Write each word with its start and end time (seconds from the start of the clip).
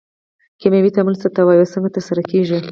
کیمیاوي 0.59 0.91
تعامل 0.95 1.15
څه 1.21 1.27
ته 1.35 1.41
وایي 1.43 1.59
او 1.61 1.71
څنګه 1.73 1.89
ترسره 1.95 2.21
کیږي 2.29 2.57